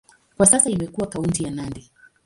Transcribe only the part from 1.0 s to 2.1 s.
kaunti ya Nandi.